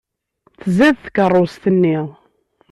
Tzad 0.61 0.97
tkeṛṛust-nni! 1.03 1.97